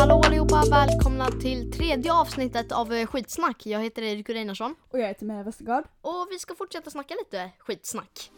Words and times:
Hallå 0.00 0.20
allihopa, 0.24 0.62
välkomna 0.70 1.30
till 1.30 1.72
tredje 1.72 2.12
avsnittet 2.12 2.72
av 2.72 2.92
eh, 2.92 3.06
Skitsnack. 3.06 3.66
Jag 3.66 3.80
heter 3.82 4.02
Erik 4.02 4.28
Reinarsson 4.28 4.74
Och 4.90 4.98
jag 4.98 5.08
heter 5.08 5.26
Mia 5.26 5.42
Westergaard. 5.42 5.84
och 6.00 6.26
vi 6.30 6.38
ska 6.38 6.54
fortsätta 6.54 6.90
snacka 6.90 7.14
lite 7.14 7.50
skitsnack. 7.58 8.30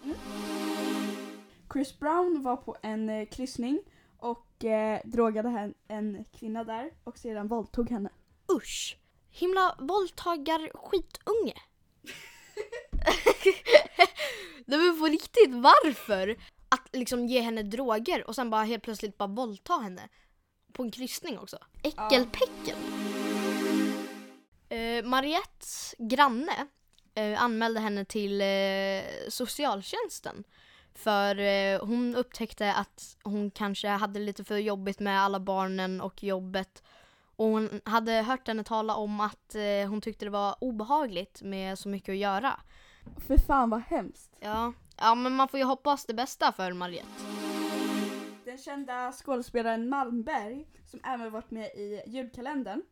Chris 1.73 1.99
Brown 1.99 2.43
var 2.43 2.57
på 2.57 2.77
en 2.83 3.09
eh, 3.09 3.27
kryssning 3.29 3.83
och 4.19 4.65
eh, 4.65 5.01
drogade 5.05 5.49
en, 5.49 5.75
en 5.89 6.25
kvinna 6.25 6.65
där 6.65 6.91
och 7.05 7.19
sedan 7.19 7.49
våldtog 7.49 7.91
henne. 7.91 8.11
Usch! 8.53 8.99
Himla 9.31 9.77
våldtagar 9.79 10.71
skitunge. 10.75 11.55
Nej 14.67 14.79
men 14.79 14.99
på 14.99 15.07
riktigt, 15.07 15.51
varför? 15.51 16.37
Att 16.69 16.89
liksom 16.93 17.27
ge 17.27 17.41
henne 17.41 17.63
droger 17.63 18.29
och 18.29 18.35
sen 18.35 18.51
bara 18.51 18.63
helt 18.63 18.83
plötsligt 18.83 19.19
bara 19.19 19.29
våldta 19.29 19.73
henne. 19.73 20.09
På 20.73 20.83
en 20.83 20.91
kryssning 20.91 21.39
också. 21.39 21.59
Äckelpäckel. 21.83 22.77
Eh, 24.69 25.05
Mariettes 25.05 25.95
granne 25.99 26.67
eh, 27.15 27.43
anmälde 27.43 27.81
henne 27.81 28.05
till 28.05 28.41
eh, 28.41 29.29
socialtjänsten. 29.29 30.45
För 30.95 31.39
eh, 31.39 31.85
hon 31.85 32.17
upptäckte 32.17 32.75
att 32.75 33.17
hon 33.23 33.51
kanske 33.51 33.89
hade 33.89 34.21
lite 34.21 34.45
för 34.45 34.57
jobbigt 34.57 35.01
med 35.01 35.21
alla 35.21 35.41
barnen 35.41 36.01
och 36.01 36.23
jobbet. 36.23 36.83
Och 37.37 37.47
hon 37.47 37.81
hade 37.85 38.13
hört 38.13 38.49
henne 38.49 38.65
tala 38.65 38.95
om 38.95 39.21
att 39.21 39.55
eh, 39.55 39.89
hon 39.89 40.01
tyckte 40.01 40.25
det 40.25 40.31
var 40.31 40.57
obehagligt 40.61 41.43
med 41.43 41.79
så 41.79 41.89
mycket 41.89 42.13
att 42.13 42.19
göra. 42.19 42.61
För 43.27 43.37
fan 43.37 43.71
vad 43.71 43.83
hemskt. 43.83 44.37
Ja, 44.41 44.73
ja 44.97 45.15
men 45.15 45.35
man 45.37 45.49
får 45.49 45.61
ju 45.61 45.65
hoppas 45.65 46.07
det 46.07 46.15
bästa 46.15 46.53
för 46.53 46.73
Mariette. 46.73 47.32
Den 48.53 48.59
kända 48.59 49.13
skådespelaren 49.13 49.89
Malmberg, 49.89 50.67
som 50.85 51.01
även 51.05 51.33
varit 51.33 51.51
med 51.51 51.67
i 51.67 52.03
julkalendern 52.07 52.83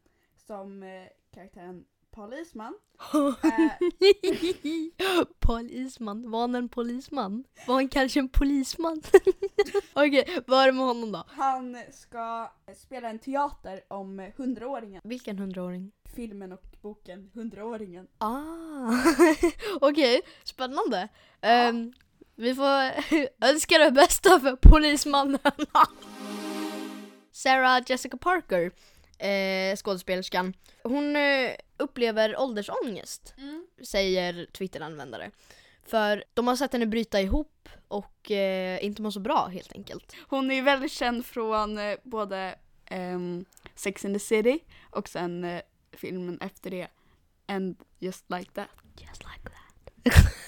som 0.46 0.82
eh, 0.82 0.88
karaktären 1.34 1.84
Paul 2.10 2.34
Isman. 2.34 2.74
Eh, 3.44 3.72
Paul 5.38 5.70
Isman, 5.70 6.30
var 6.30 6.40
han 6.40 6.54
en 6.54 6.68
polisman? 6.68 7.44
Var 7.66 7.74
han 7.74 7.88
kanske 7.88 8.20
en 8.20 8.28
polisman? 8.28 9.02
Okej, 9.94 10.42
vad 10.46 10.62
är 10.62 10.66
det 10.66 10.72
med 10.72 10.86
honom 10.86 11.12
då? 11.12 11.24
han 11.28 11.76
ska 11.90 12.52
spela 12.76 13.08
en 13.08 13.18
teater 13.18 13.80
om 13.88 14.30
hundraåringen. 14.36 15.00
Vilken 15.04 15.38
hundraåring? 15.38 15.92
Filmen 16.16 16.52
och 16.52 16.64
boken 16.82 17.30
Hundraåringen. 17.34 18.08
Ah, 18.18 18.92
okej, 19.80 20.20
spännande. 20.44 21.08
Ehm, 21.40 21.92
vi 22.40 22.54
får 22.54 22.90
önska 23.40 23.78
det 23.78 23.90
bästa 23.90 24.40
för 24.40 24.56
polismannen. 24.56 25.38
Sarah 27.32 27.82
Jessica 27.86 28.16
Parker, 28.16 28.72
eh, 29.18 29.76
skådespelerskan, 29.76 30.54
hon 30.82 31.16
eh, 31.16 31.50
upplever 31.76 32.40
åldersångest, 32.40 33.34
säger 33.84 34.46
Twitter-användare. 34.52 35.30
För 35.82 36.24
de 36.34 36.48
har 36.48 36.56
sett 36.56 36.72
henne 36.72 36.86
bryta 36.86 37.20
ihop 37.20 37.68
och 37.88 38.30
eh, 38.30 38.84
inte 38.84 39.02
må 39.02 39.12
så 39.12 39.20
bra 39.20 39.46
helt 39.46 39.72
enkelt. 39.72 40.16
Hon 40.28 40.50
är 40.50 40.54
ju 40.54 40.62
väldigt 40.62 40.92
känd 40.92 41.26
från 41.26 41.78
eh, 41.78 41.96
både 42.02 42.54
ehm, 42.86 43.44
Sex 43.74 44.04
and 44.04 44.14
the 44.14 44.20
City 44.20 44.58
och 44.90 45.08
sen 45.08 45.44
eh, 45.44 45.60
filmen 45.92 46.38
efter 46.40 46.70
det 46.70 46.88
And 47.46 47.76
Just 47.98 48.24
Like 48.30 48.50
That. 48.52 48.68
Just 48.96 49.22
like 49.22 49.42
that. 49.44 50.34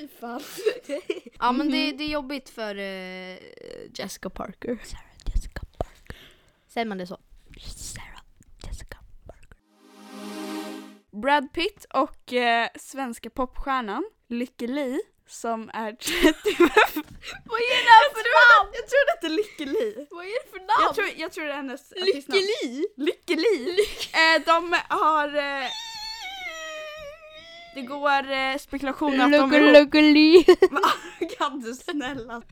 Fy 0.00 0.08
fan. 0.20 0.40
Ja 1.38 1.52
men 1.52 1.70
det, 1.70 1.92
det 1.92 2.04
är 2.04 2.08
jobbigt 2.08 2.48
för 2.50 2.74
eh, 2.78 3.36
Jessica 3.94 4.30
Parker. 4.30 4.78
Sarah 4.84 5.04
Jessica 5.34 5.60
Parker. 5.78 6.16
Säger 6.68 6.84
man 6.86 6.98
det 6.98 7.06
så? 7.06 7.18
Sarah 7.76 8.22
Jessica 8.66 8.98
Parker. 9.26 9.58
Brad 11.22 11.52
Pitt 11.52 11.86
och 11.94 12.32
eh, 12.32 12.68
svenska 12.76 13.30
popstjärnan 13.30 14.04
Lykke 14.28 14.66
Li 14.66 15.00
som 15.26 15.70
är 15.74 15.92
35. 16.00 16.68
Vad 17.44 17.60
är 17.60 17.84
det 17.84 17.90
här 17.90 18.08
för 18.14 18.24
namn? 18.38 18.72
jag 18.74 18.88
tror 18.88 19.06
det 19.06 19.12
heter 19.12 19.28
Lykke 19.28 19.64
Li. 19.64 20.06
Vad 20.10 20.24
är 20.24 20.44
det 20.44 20.50
för 20.50 20.58
namn? 20.58 20.80
Jag 20.80 20.94
tror, 20.94 21.08
jag 21.16 21.32
tror 21.32 21.44
det 21.44 21.50
är 21.52 21.56
hennes 21.56 21.92
artistnamn. 21.92 22.40
Lykkeli? 22.40 22.86
Lykke 22.96 23.36
Li. 23.36 23.78
Eh, 24.12 24.44
de 24.46 24.76
har... 24.88 25.28
Eh, 25.36 25.68
det 27.74 27.82
går 27.82 28.30
eh, 28.30 28.56
spekulationer 28.58 29.24
att 29.24 29.32
de 29.50 29.54
är 29.54 29.60
ihop. 29.60 29.74
Lykkeli. 29.74 30.44
Kan 31.38 31.60
du 31.60 31.74
snälla? 31.74 32.42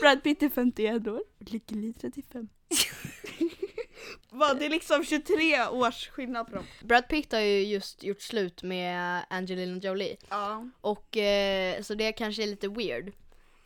Brad 0.00 0.22
Pitt 0.22 0.42
är 0.42 0.48
51 0.48 1.06
år, 1.06 1.22
Li 1.68 1.92
35. 2.00 2.48
Vad, 4.30 4.58
det 4.58 4.66
är 4.66 4.70
liksom 4.70 5.04
23 5.04 5.66
års 5.66 6.08
skillnad 6.08 6.46
på 6.46 6.54
dem. 6.54 6.64
Brad 6.82 7.08
Pitt 7.08 7.32
har 7.32 7.40
ju 7.40 7.64
just 7.64 8.02
gjort 8.02 8.22
slut 8.22 8.62
med 8.62 9.22
Angelina 9.30 9.78
Jolie. 9.78 10.16
Ja. 10.28 10.68
Och 10.80 11.16
eh, 11.16 11.82
så 11.82 11.94
det 11.94 12.12
kanske 12.12 12.42
är 12.42 12.46
lite 12.46 12.68
weird. 12.68 13.12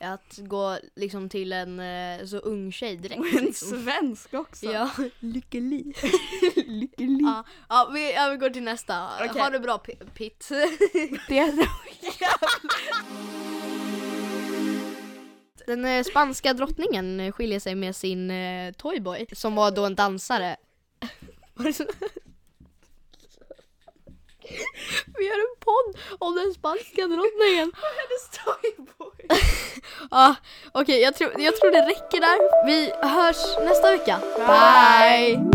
Att 0.04 0.38
gå 0.38 0.78
liksom 0.97 1.28
till 1.28 1.53
en 1.53 1.81
eh, 1.81 2.26
så 2.26 2.38
ung 2.38 2.72
tjej 2.72 2.97
direkt. 2.97 3.20
Och 3.20 3.26
en 3.26 3.44
liksom. 3.44 3.82
svensk 3.82 4.34
också. 4.34 4.66
Ja, 4.66 4.91
Lykkeli. 5.20 5.92
Lykke 6.66 7.03
Li. 7.04 7.19
Ja, 7.22 7.44
ja, 7.69 7.91
vi, 7.94 8.12
ja, 8.12 8.28
vi 8.31 8.37
går 8.37 8.50
till 8.50 8.62
nästa. 8.62 9.09
Okej. 9.25 9.43
Ha 9.43 9.50
det 9.50 9.60
bra 9.60 9.78
P- 9.78 9.97
Pitt. 10.14 10.48
Det 11.28 11.38
är 11.38 11.69
Den 15.66 15.84
eh, 15.84 16.03
spanska 16.04 16.53
drottningen 16.54 17.32
skiljer 17.32 17.60
sig 17.60 17.75
med 17.75 17.97
sin 17.97 18.31
eh, 18.31 18.72
toyboy 18.72 19.26
som 19.32 19.54
var 19.54 19.70
då 19.70 19.84
en 19.87 19.94
dansare. 19.94 20.56
Vi 25.16 25.26
gör 25.26 25.38
en 25.38 25.56
podd 25.60 25.98
om 26.19 26.37
den 26.37 26.54
spanska 26.54 27.06
drottningen. 27.06 27.72
hennes 27.75 28.31
Ah, 30.16 30.26
Ja, 30.26 30.34
okej 30.72 31.00
jag, 31.00 31.14
tror, 31.14 31.41
jag 31.41 31.56
tror 31.56 31.70
det 31.70 31.82
räcker 31.82 32.20
där. 32.20 32.66
Vi 32.66 32.92
hörs 33.02 33.58
nästa 33.69 33.91
vecka. 33.91 34.19
Bye. 34.36 35.53